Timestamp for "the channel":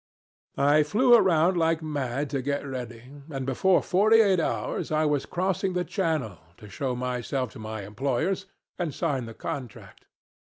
5.73-6.39